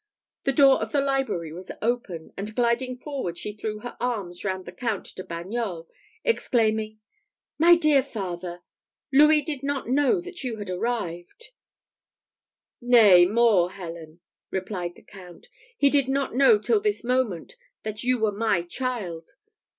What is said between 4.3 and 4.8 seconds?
round the